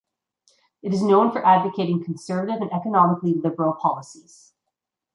It 0.81 0.95
is 0.95 1.03
known 1.03 1.31
for 1.31 1.45
advocating 1.45 2.03
conservative 2.03 2.59
and 2.59 2.73
economically 2.73 3.35
liberal 3.35 3.73
policies. 3.73 4.51